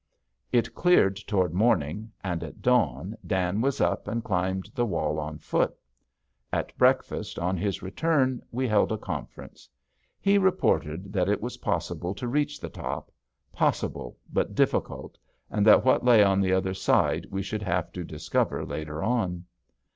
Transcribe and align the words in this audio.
It 0.51 0.73
cleared 0.73 1.15
toward 1.15 1.53
morning, 1.53 2.11
and 2.23 2.43
at 2.43 2.63
dawn 2.63 3.15
Dan 3.27 3.61
was 3.61 3.79
up 3.79 4.07
and 4.07 4.23
climbed 4.23 4.71
the 4.73 4.83
wall 4.87 5.19
on 5.19 5.37
foot. 5.37 5.75
At 6.51 6.75
breakfast, 6.75 7.37
on 7.37 7.55
his 7.55 7.83
return, 7.83 8.41
we 8.51 8.67
held 8.67 8.91
a 8.91 8.97
conference. 8.97 9.69
He 10.19 10.39
reported 10.39 11.13
that 11.13 11.29
it 11.29 11.39
was 11.39 11.57
possible 11.57 12.15
to 12.15 12.27
reach 12.27 12.59
the 12.59 12.67
top 12.67 13.11
possible 13.53 14.17
but 14.33 14.55
difficult, 14.55 15.19
and 15.51 15.67
that 15.67 15.85
what 15.85 16.03
lay 16.03 16.23
on 16.23 16.41
the 16.41 16.51
other 16.51 16.73
side 16.73 17.27
we 17.29 17.43
should 17.43 17.61
have 17.61 17.91
to 17.91 18.03
discover 18.03 18.65
later 18.65 19.03
on. 19.03 19.45